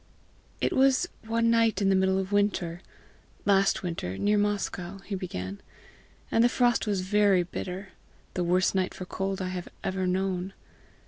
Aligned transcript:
"It 0.61 0.73
was 0.73 1.07
one 1.27 1.51
night 1.51 1.79
in 1.79 1.89
the 1.89 1.95
middle 1.95 2.17
of 2.17 2.31
winter 2.31 2.81
last 3.45 3.83
winter, 3.83 4.17
near 4.17 4.35
Moscow," 4.35 4.97
he 5.05 5.13
began, 5.13 5.61
"and 6.31 6.43
the 6.43 6.49
frost 6.49 6.87
was 6.87 7.01
very 7.01 7.43
bitter 7.43 7.89
the 8.33 8.43
worst 8.43 8.73
night 8.73 8.95
for 8.95 9.05
cold 9.05 9.43
I 9.43 9.49
have 9.49 9.69
ever 9.83 10.07
known. 10.07 10.53